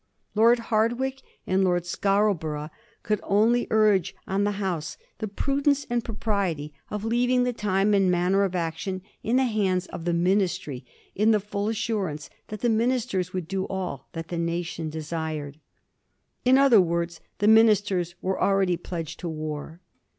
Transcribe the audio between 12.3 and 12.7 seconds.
that the